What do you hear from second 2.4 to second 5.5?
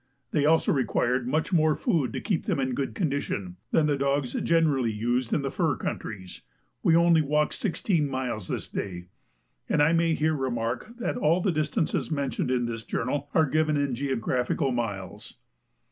them in good condition, than the dogs generally used in